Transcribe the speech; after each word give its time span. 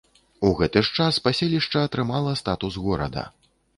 У 0.47 0.49
гэты 0.61 0.81
ж 0.87 0.95
час 1.03 1.19
паселішча 1.27 1.79
атрымала 1.89 2.33
статус 2.41 2.81
горада. 2.87 3.29